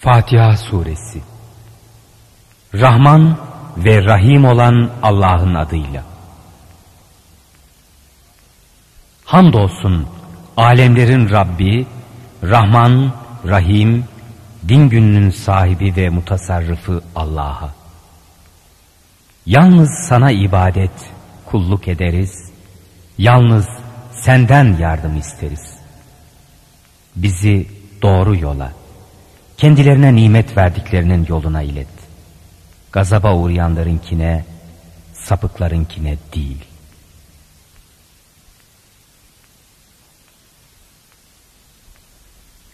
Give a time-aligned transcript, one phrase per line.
[0.00, 1.22] Fatiha Suresi
[2.74, 3.38] Rahman
[3.76, 6.04] ve Rahim olan Allah'ın adıyla.
[9.24, 10.06] Hamdolsun
[10.56, 11.86] alemlerin Rabbi,
[12.42, 13.12] Rahman,
[13.46, 14.04] Rahim,
[14.68, 17.74] din gününün sahibi ve mutasarrıfı Allah'a.
[19.46, 21.10] Yalnız sana ibadet,
[21.46, 22.52] kulluk ederiz,
[23.18, 23.66] yalnız
[24.12, 25.78] senden yardım isteriz.
[27.16, 27.66] Bizi
[28.02, 28.72] doğru yola,
[29.58, 31.86] kendilerine nimet verdiklerinin yoluna ilet.
[32.92, 34.44] Gazaba uğrayanlarınkine,
[35.14, 36.64] sapıklarınkine değil.